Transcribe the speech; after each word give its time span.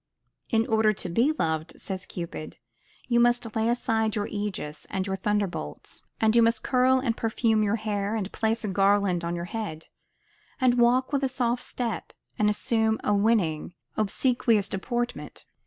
In 0.49 0.65
order 0.65 0.93
to 0.93 1.09
be 1.09 1.31
loved, 1.37 1.79
says 1.79 2.07
Cupid, 2.07 2.57
you 3.07 3.19
must 3.19 3.55
lay 3.55 3.69
aside 3.69 4.15
your 4.15 4.25
aegis 4.25 4.87
and 4.89 5.05
your 5.05 5.15
thunderbolts, 5.15 6.01
and 6.19 6.35
you 6.35 6.41
must 6.41 6.63
curl 6.63 6.97
and 6.97 7.15
perfume 7.15 7.61
your 7.61 7.75
hair, 7.75 8.15
and 8.15 8.31
place 8.31 8.63
a 8.63 8.67
garland 8.67 9.23
on 9.23 9.35
your 9.35 9.45
head, 9.45 9.89
and 10.59 10.79
walk 10.79 11.13
with 11.13 11.23
a 11.23 11.29
soft 11.29 11.61
step, 11.61 12.13
and 12.39 12.49
assume 12.49 12.99
a 13.03 13.13
winning, 13.13 13.75
obsequious 13.95 14.67
deportment. 14.67 15.45